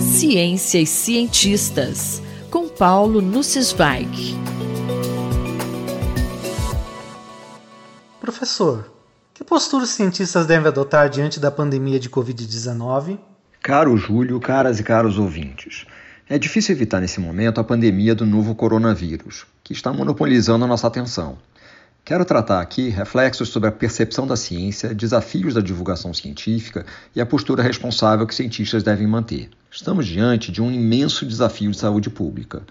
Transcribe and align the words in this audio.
Ciência 0.00 0.78
e 0.78 0.86
cientistas, 0.86 2.22
com 2.50 2.68
Paulo 2.68 3.20
Nussweig. 3.20 4.36
Professor, 8.20 8.92
que 9.32 9.42
postura 9.42 9.84
os 9.84 9.90
cientistas 9.90 10.46
devem 10.46 10.68
adotar 10.68 11.08
diante 11.08 11.40
da 11.40 11.50
pandemia 11.50 11.98
de 11.98 12.10
Covid-19? 12.10 13.18
Caro 13.62 13.96
Júlio, 13.96 14.38
caras 14.38 14.78
e 14.78 14.82
caros 14.82 15.18
ouvintes, 15.18 15.86
é 16.28 16.38
difícil 16.38 16.74
evitar 16.74 17.00
nesse 17.00 17.20
momento 17.20 17.60
a 17.60 17.64
pandemia 17.64 18.14
do 18.14 18.26
novo 18.26 18.54
coronavírus, 18.54 19.46
que 19.64 19.72
está 19.72 19.92
monopolizando 19.92 20.64
a 20.64 20.68
nossa 20.68 20.86
atenção. 20.86 21.38
Quero 22.04 22.24
tratar 22.24 22.60
aqui 22.60 22.88
reflexos 22.88 23.50
sobre 23.50 23.68
a 23.68 23.72
percepção 23.72 24.26
da 24.26 24.34
ciência, 24.34 24.92
desafios 24.92 25.54
da 25.54 25.60
divulgação 25.60 26.12
científica 26.12 26.84
e 27.14 27.20
a 27.20 27.26
postura 27.26 27.62
responsável 27.62 28.26
que 28.26 28.34
cientistas 28.34 28.82
devem 28.82 29.06
manter. 29.06 29.48
Estamos 29.70 30.08
diante 30.08 30.50
de 30.50 30.60
um 30.60 30.68
imenso 30.72 31.24
desafio 31.24 31.70
de 31.70 31.78
saúde 31.78 32.10
pública. 32.10 32.64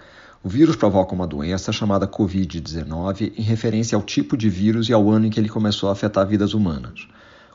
O 0.44 0.50
vírus 0.50 0.76
provoca 0.76 1.16
uma 1.16 1.26
doença 1.26 1.72
chamada 1.72 2.06
Covid-19 2.06 3.32
em 3.38 3.42
referência 3.42 3.96
ao 3.96 4.02
tipo 4.02 4.36
de 4.36 4.50
vírus 4.50 4.90
e 4.90 4.94
ao 4.94 5.10
ano 5.10 5.28
em 5.28 5.30
que 5.30 5.40
ele 5.40 5.48
começou 5.48 5.88
a 5.88 5.94
afetar 5.94 6.28
vidas 6.28 6.54
humanas. 6.54 7.08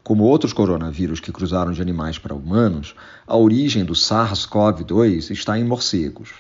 Como 0.03 0.25
outros 0.25 0.55
coronavírus 0.55 1.21
que 1.21 1.31
cruzaram 1.31 1.73
de 1.73 1.83
animais 1.83 2.17
para 2.19 2.35
humanos, 2.35 2.95
a 3.27 3.37
origem 3.37 3.85
do 3.85 3.93
SARS-CoV-2 3.93 5.31
está 5.31 5.59
em 5.59 5.65
morcegos. 5.65 6.31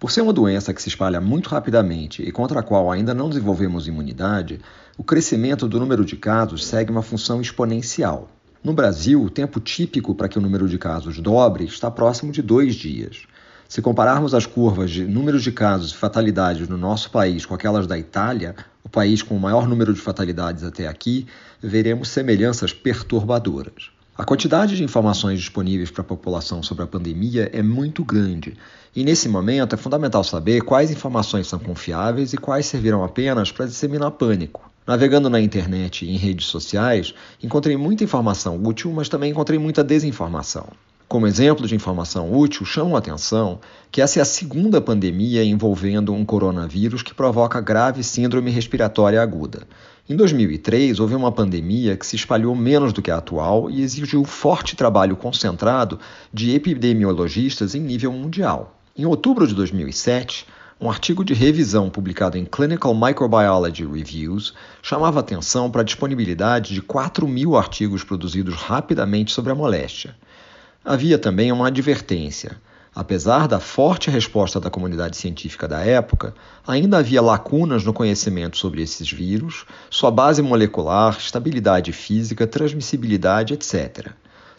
Por 0.00 0.10
ser 0.10 0.22
uma 0.22 0.32
doença 0.32 0.72
que 0.72 0.80
se 0.80 0.88
espalha 0.88 1.20
muito 1.20 1.50
rapidamente 1.50 2.22
e 2.22 2.32
contra 2.32 2.60
a 2.60 2.62
qual 2.62 2.90
ainda 2.90 3.12
não 3.12 3.28
desenvolvemos 3.28 3.86
imunidade, 3.86 4.58
o 4.96 5.04
crescimento 5.04 5.68
do 5.68 5.78
número 5.78 6.06
de 6.06 6.16
casos 6.16 6.64
segue 6.64 6.90
uma 6.90 7.02
função 7.02 7.38
exponencial. 7.38 8.30
No 8.64 8.72
Brasil, 8.72 9.22
o 9.22 9.28
tempo 9.28 9.60
típico 9.60 10.14
para 10.14 10.26
que 10.26 10.38
o 10.38 10.40
número 10.40 10.66
de 10.66 10.78
casos 10.78 11.18
dobre 11.18 11.64
está 11.66 11.90
próximo 11.90 12.32
de 12.32 12.40
dois 12.40 12.76
dias. 12.76 13.26
Se 13.68 13.82
compararmos 13.82 14.32
as 14.32 14.46
curvas 14.46 14.90
de 14.90 15.04
números 15.04 15.42
de 15.42 15.52
casos 15.52 15.90
e 15.92 15.96
fatalidades 15.96 16.66
no 16.66 16.78
nosso 16.78 17.10
país 17.10 17.44
com 17.44 17.54
aquelas 17.54 17.86
da 17.86 17.98
Itália, 17.98 18.56
o 18.82 18.88
país 18.88 19.22
com 19.22 19.36
o 19.36 19.40
maior 19.40 19.68
número 19.68 19.92
de 19.92 20.00
fatalidades 20.00 20.64
até 20.64 20.88
aqui, 20.88 21.26
veremos 21.60 22.08
semelhanças 22.08 22.72
perturbadoras. 22.72 23.90
A 24.20 24.22
quantidade 24.22 24.76
de 24.76 24.84
informações 24.84 25.38
disponíveis 25.38 25.90
para 25.90 26.02
a 26.02 26.04
população 26.04 26.62
sobre 26.62 26.84
a 26.84 26.86
pandemia 26.86 27.48
é 27.54 27.62
muito 27.62 28.04
grande, 28.04 28.54
e 28.94 29.02
nesse 29.02 29.30
momento 29.30 29.74
é 29.74 29.78
fundamental 29.78 30.22
saber 30.22 30.60
quais 30.60 30.90
informações 30.90 31.46
são 31.46 31.58
confiáveis 31.58 32.34
e 32.34 32.36
quais 32.36 32.66
servirão 32.66 33.02
apenas 33.02 33.50
para 33.50 33.64
disseminar 33.64 34.10
pânico. 34.10 34.70
Navegando 34.86 35.30
na 35.30 35.40
internet 35.40 36.04
e 36.04 36.10
em 36.10 36.18
redes 36.18 36.48
sociais, 36.48 37.14
encontrei 37.42 37.78
muita 37.78 38.04
informação 38.04 38.62
útil, 38.62 38.92
mas 38.92 39.08
também 39.08 39.30
encontrei 39.30 39.58
muita 39.58 39.82
desinformação. 39.82 40.66
Como 41.10 41.26
exemplo 41.26 41.66
de 41.66 41.74
informação 41.74 42.32
útil, 42.32 42.64
chamo 42.64 42.94
a 42.94 43.00
atenção 43.00 43.58
que 43.90 44.00
essa 44.00 44.20
é 44.20 44.22
a 44.22 44.24
segunda 44.24 44.80
pandemia 44.80 45.42
envolvendo 45.42 46.14
um 46.14 46.24
coronavírus 46.24 47.02
que 47.02 47.12
provoca 47.12 47.60
grave 47.60 48.04
síndrome 48.04 48.48
respiratória 48.48 49.20
aguda. 49.20 49.66
Em 50.08 50.14
2003, 50.14 51.00
houve 51.00 51.16
uma 51.16 51.32
pandemia 51.32 51.96
que 51.96 52.06
se 52.06 52.14
espalhou 52.14 52.54
menos 52.54 52.92
do 52.92 53.02
que 53.02 53.10
a 53.10 53.16
atual 53.16 53.68
e 53.68 53.82
exigiu 53.82 54.24
forte 54.24 54.76
trabalho 54.76 55.16
concentrado 55.16 55.98
de 56.32 56.54
epidemiologistas 56.54 57.74
em 57.74 57.80
nível 57.80 58.12
mundial. 58.12 58.78
Em 58.96 59.04
outubro 59.04 59.48
de 59.48 59.54
2007, 59.56 60.46
um 60.80 60.88
artigo 60.88 61.24
de 61.24 61.34
revisão 61.34 61.90
publicado 61.90 62.38
em 62.38 62.44
Clinical 62.44 62.94
Microbiology 62.94 63.84
Reviews 63.84 64.54
chamava 64.80 65.18
atenção 65.18 65.72
para 65.72 65.80
a 65.80 65.84
disponibilidade 65.84 66.72
de 66.72 66.80
4 66.80 67.26
mil 67.26 67.56
artigos 67.56 68.04
produzidos 68.04 68.54
rapidamente 68.54 69.32
sobre 69.32 69.50
a 69.50 69.56
moléstia. 69.56 70.14
Havia 70.82 71.18
também 71.18 71.52
uma 71.52 71.66
advertência. 71.66 72.58
Apesar 72.94 73.46
da 73.46 73.60
forte 73.60 74.10
resposta 74.10 74.58
da 74.58 74.70
comunidade 74.70 75.14
científica 75.14 75.68
da 75.68 75.80
época, 75.80 76.34
ainda 76.66 76.96
havia 76.96 77.20
lacunas 77.20 77.84
no 77.84 77.92
conhecimento 77.92 78.56
sobre 78.56 78.80
esses 78.80 79.12
vírus, 79.12 79.66
sua 79.90 80.10
base 80.10 80.40
molecular, 80.40 81.14
estabilidade 81.18 81.92
física, 81.92 82.46
transmissibilidade, 82.46 83.52
etc. 83.52 84.08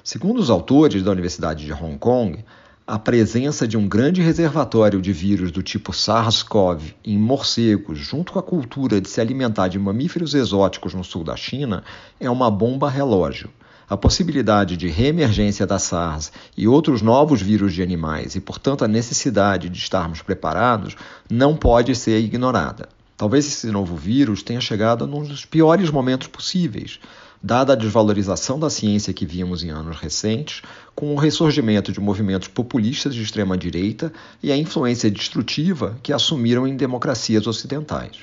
Segundo 0.04 0.38
os 0.38 0.52
autores 0.52 1.02
da 1.02 1.10
Universidade 1.10 1.66
de 1.66 1.74
Hong 1.74 1.98
Kong, 1.98 2.46
a 2.86 3.00
presença 3.00 3.68
de 3.68 3.76
um 3.76 3.88
grande 3.88 4.22
reservatório 4.22 5.02
de 5.02 5.12
vírus 5.12 5.52
do 5.52 5.64
tipo 5.64 5.92
SARS-CoV 5.92 6.94
em 7.04 7.18
morcegos, 7.18 7.98
junto 7.98 8.34
com 8.34 8.40
a 8.40 8.44
cultura 8.44 9.02
de 9.02 9.10
se 9.10 9.20
alimentar 9.20 9.70
de 9.70 9.80
mamíferos 9.80 10.36
exóticos 10.36 10.94
no 10.94 11.04
sul 11.04 11.24
da 11.24 11.36
China, 11.36 11.84
é 12.20 12.30
uma 12.30 12.52
bomba 12.52 12.92
relógio 12.92 13.50
a 13.92 13.98
possibilidade 13.98 14.78
de 14.78 14.88
reemergência 14.88 15.68
da 15.68 15.78
SARS 15.78 16.32
e 16.56 16.66
outros 16.66 17.02
novos 17.02 17.42
vírus 17.42 17.74
de 17.74 17.84
animais 17.84 18.36
e, 18.36 18.40
portanto, 18.40 18.86
a 18.86 18.88
necessidade 18.88 19.68
de 19.68 19.78
estarmos 19.78 20.22
preparados 20.22 20.96
não 21.30 21.58
pode 21.58 21.94
ser 21.94 22.18
ignorada. 22.22 22.88
Talvez 23.18 23.46
esse 23.46 23.68
novo 23.68 23.98
vírus 23.98 24.42
tenha 24.42 24.62
chegado 24.62 25.06
num 25.06 25.26
dos 25.26 25.44
piores 25.44 25.90
momentos 25.90 26.30
possíveis, 26.30 27.02
dada 27.44 27.74
a 27.74 27.76
desvalorização 27.76 28.58
da 28.58 28.70
ciência 28.70 29.14
que 29.14 29.26
vimos 29.26 29.62
em 29.62 29.72
anos 29.72 30.00
recentes, 30.00 30.62
com 30.96 31.14
o 31.14 31.18
ressurgimento 31.18 31.92
de 31.92 32.00
movimentos 32.00 32.48
populistas 32.48 33.14
de 33.14 33.22
extrema-direita 33.22 34.14
e 34.42 34.54
a 34.54 34.58
influência 34.58 35.12
destrutiva 35.12 35.98
que 36.02 36.14
assumiram 36.14 36.66
em 36.66 36.78
democracias 36.78 37.46
ocidentais. 37.46 38.20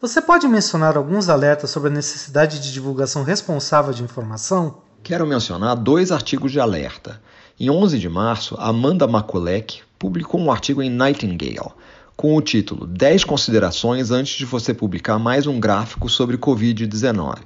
Você 0.00 0.20
pode 0.20 0.48
mencionar 0.48 0.96
alguns 0.96 1.28
alertas 1.28 1.70
sobre 1.70 1.88
a 1.88 1.92
necessidade 1.92 2.58
de 2.58 2.72
divulgação 2.72 3.22
responsável 3.22 3.92
de 3.92 4.02
informação? 4.02 4.82
Quero 5.04 5.26
mencionar 5.26 5.76
dois 5.76 6.10
artigos 6.10 6.50
de 6.50 6.58
alerta. 6.58 7.20
Em 7.60 7.68
11 7.68 7.98
de 7.98 8.08
março, 8.08 8.56
Amanda 8.58 9.06
Makulek 9.06 9.82
publicou 9.98 10.40
um 10.40 10.50
artigo 10.50 10.82
em 10.82 10.88
Nightingale 10.88 11.72
com 12.16 12.34
o 12.34 12.40
título 12.40 12.86
10 12.86 13.22
considerações 13.24 14.10
antes 14.10 14.34
de 14.34 14.46
você 14.46 14.72
publicar 14.72 15.18
mais 15.18 15.46
um 15.46 15.60
gráfico 15.60 16.08
sobre 16.08 16.38
Covid-19. 16.38 17.36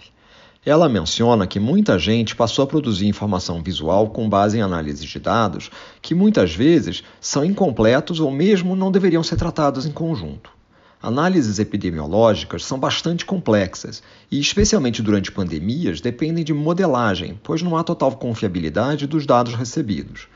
Ela 0.64 0.88
menciona 0.88 1.48
que 1.48 1.58
muita 1.58 1.98
gente 1.98 2.36
passou 2.36 2.62
a 2.62 2.68
produzir 2.68 3.08
informação 3.08 3.60
visual 3.60 4.08
com 4.10 4.28
base 4.28 4.56
em 4.56 4.62
análises 4.62 5.04
de 5.04 5.18
dados 5.18 5.68
que 6.00 6.14
muitas 6.14 6.54
vezes 6.54 7.02
são 7.20 7.44
incompletos 7.44 8.20
ou 8.20 8.30
mesmo 8.30 8.76
não 8.76 8.92
deveriam 8.92 9.24
ser 9.24 9.34
tratados 9.34 9.84
em 9.84 9.90
conjunto. 9.90 10.57
Análises 11.00 11.60
epidemiológicas 11.60 12.64
são 12.64 12.76
bastante 12.76 13.24
complexas 13.24 14.02
e, 14.28 14.40
especialmente 14.40 15.00
durante 15.00 15.30
pandemias, 15.30 16.00
dependem 16.00 16.42
de 16.42 16.52
modelagem, 16.52 17.38
pois 17.42 17.62
não 17.62 17.76
há 17.76 17.84
total 17.84 18.16
confiabilidade 18.16 19.06
dos 19.06 19.24
dados 19.24 19.54
recebidos. 19.54 20.26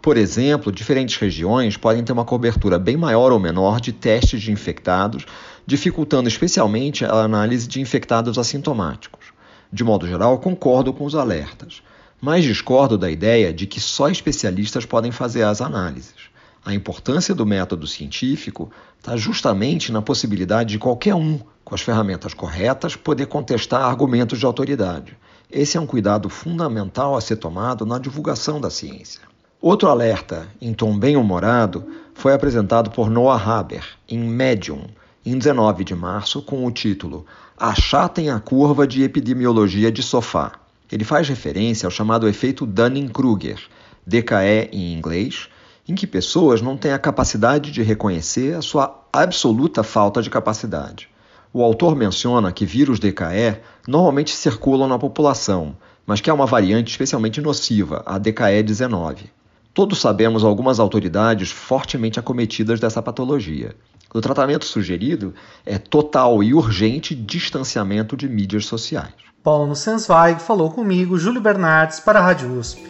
Por 0.00 0.16
exemplo, 0.16 0.70
diferentes 0.70 1.16
regiões 1.16 1.76
podem 1.76 2.04
ter 2.04 2.12
uma 2.12 2.24
cobertura 2.24 2.78
bem 2.78 2.96
maior 2.96 3.32
ou 3.32 3.40
menor 3.40 3.80
de 3.80 3.92
testes 3.92 4.40
de 4.40 4.52
infectados, 4.52 5.26
dificultando 5.66 6.28
especialmente 6.28 7.04
a 7.04 7.22
análise 7.22 7.66
de 7.66 7.80
infectados 7.80 8.38
assintomáticos. 8.38 9.32
De 9.72 9.82
modo 9.82 10.06
geral, 10.06 10.38
concordo 10.38 10.92
com 10.92 11.04
os 11.04 11.16
alertas, 11.16 11.82
mas 12.20 12.44
discordo 12.44 12.96
da 12.96 13.10
ideia 13.10 13.52
de 13.52 13.66
que 13.66 13.80
só 13.80 14.08
especialistas 14.08 14.86
podem 14.86 15.10
fazer 15.10 15.42
as 15.42 15.60
análises. 15.60 16.33
A 16.64 16.72
importância 16.72 17.34
do 17.34 17.44
método 17.44 17.86
científico 17.86 18.70
está 18.98 19.16
justamente 19.16 19.92
na 19.92 20.00
possibilidade 20.00 20.70
de 20.70 20.78
qualquer 20.78 21.14
um, 21.14 21.38
com 21.62 21.74
as 21.74 21.82
ferramentas 21.82 22.32
corretas, 22.32 22.96
poder 22.96 23.26
contestar 23.26 23.82
argumentos 23.82 24.38
de 24.38 24.46
autoridade. 24.46 25.14
Esse 25.50 25.76
é 25.76 25.80
um 25.80 25.86
cuidado 25.86 26.30
fundamental 26.30 27.16
a 27.16 27.20
ser 27.20 27.36
tomado 27.36 27.84
na 27.84 27.98
divulgação 27.98 28.58
da 28.58 28.70
ciência. 28.70 29.20
Outro 29.60 29.88
alerta, 29.88 30.48
em 30.60 30.72
tom 30.72 30.98
bem-humorado, 30.98 31.84
foi 32.14 32.32
apresentado 32.32 32.90
por 32.90 33.10
Noah 33.10 33.42
Haber, 33.42 33.84
em 34.08 34.18
Medium, 34.18 34.86
em 35.24 35.36
19 35.36 35.84
de 35.84 35.94
março, 35.94 36.40
com 36.40 36.64
o 36.64 36.70
título 36.70 37.26
Achatem 37.58 38.30
a 38.30 38.40
curva 38.40 38.86
de 38.86 39.02
epidemiologia 39.02 39.92
de 39.92 40.02
sofá. 40.02 40.52
Ele 40.90 41.04
faz 41.04 41.28
referência 41.28 41.86
ao 41.86 41.90
chamado 41.90 42.26
efeito 42.26 42.66
Dunning-Kruger, 42.66 43.58
DKE 44.06 44.70
em 44.72 44.94
inglês, 44.94 45.48
em 45.88 45.94
que 45.94 46.06
pessoas 46.06 46.62
não 46.62 46.76
têm 46.76 46.92
a 46.92 46.98
capacidade 46.98 47.70
de 47.70 47.82
reconhecer 47.82 48.56
a 48.56 48.62
sua 48.62 49.02
absoluta 49.12 49.82
falta 49.82 50.22
de 50.22 50.30
capacidade. 50.30 51.08
O 51.52 51.62
autor 51.62 51.94
menciona 51.94 52.50
que 52.50 52.66
vírus 52.66 52.98
DKE 52.98 53.60
normalmente 53.86 54.32
circulam 54.32 54.88
na 54.88 54.98
população, 54.98 55.76
mas 56.06 56.20
que 56.20 56.28
há 56.28 56.34
uma 56.34 56.46
variante 56.46 56.90
especialmente 56.90 57.40
nociva, 57.40 58.02
a 58.04 58.18
DKE-19. 58.18 59.26
Todos 59.72 60.00
sabemos 60.00 60.44
algumas 60.44 60.78
autoridades 60.80 61.50
fortemente 61.50 62.18
acometidas 62.18 62.80
dessa 62.80 63.02
patologia. 63.02 63.74
O 64.12 64.20
tratamento 64.20 64.64
sugerido 64.64 65.34
é 65.64 65.78
total 65.78 66.42
e 66.42 66.54
urgente 66.54 67.14
distanciamento 67.14 68.16
de 68.16 68.28
mídias 68.28 68.66
sociais. 68.66 69.12
Paulo 69.42 69.76
Sensweig 69.76 70.40
falou 70.40 70.70
comigo, 70.70 71.18
Júlio 71.18 71.40
Bernardes, 71.40 72.00
para 72.00 72.18
a 72.18 72.22
Rádio 72.22 72.58
USP. 72.58 72.80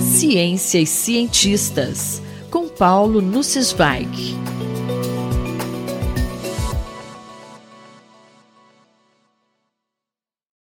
Ciência 0.00 0.78
e 0.78 0.86
cientistas, 0.86 2.22
com 2.50 2.68
Paulo 2.68 3.20
Nussweig. 3.20 4.41